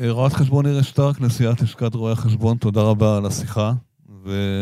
אה, 0.00 0.10
רואת 0.10 0.32
חשבון 0.32 0.66
אירס 0.66 0.86
שטרק, 0.86 1.20
נשיאת 1.20 1.60
לשכת 1.60 1.94
רואי 1.94 2.12
החשבון, 2.12 2.56
תודה 2.56 2.80
רבה 2.80 3.16
על 3.16 3.26
השיחה. 3.26 3.72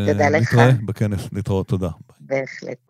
תודה 0.06 0.28
לך. 0.28 0.52
ונתראה 0.52 0.70
בכנס, 0.86 1.28
להתראות, 1.32 1.68
תודה. 1.68 1.88
בהחלט. 2.20 2.89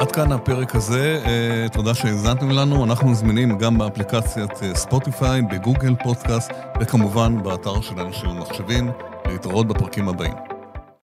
עד 0.00 0.12
כאן 0.12 0.32
הפרק 0.32 0.74
הזה, 0.74 1.22
אה, 1.26 1.68
תודה 1.72 1.94
שהאזנתם 1.94 2.50
לנו, 2.50 2.84
אנחנו 2.84 3.14
זמינים 3.14 3.58
גם 3.58 3.78
באפליקציית 3.78 4.62
אה, 4.62 4.74
ספוטיפיי, 4.74 5.42
בגוגל 5.42 5.94
פודקאסט 6.02 6.52
וכמובן 6.80 7.42
באתר 7.42 7.80
של 7.80 8.00
אנשים 8.00 8.30
ומחשבים, 8.30 8.90
להתראות 9.26 9.66
בפרקים 9.68 10.08
הבאים. 10.08 10.59